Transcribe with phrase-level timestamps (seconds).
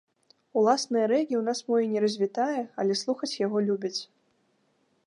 [0.61, 3.99] Уласнае рэгі ў нас мо і не развітае, але слухаць яго любяць.